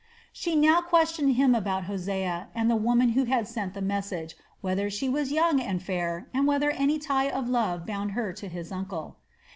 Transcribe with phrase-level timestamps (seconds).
[0.33, 4.89] She now questioned him about Hosea and the woman who had sent the message, whether
[4.89, 8.71] she was young and fair and whether any tie of love bound her to his
[8.71, 9.17] uncle.